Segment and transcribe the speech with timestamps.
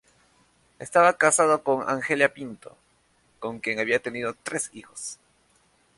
[0.79, 2.75] Estaba casado con Angelina Pinto,
[3.39, 5.19] con quien había tenido tres hijos.